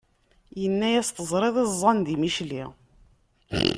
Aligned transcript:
Yenna-yas 0.61 1.09
teẓriḍ 1.11 1.55
iẓẓan 1.65 1.97
di 2.05 2.15
Micli! 2.21 2.63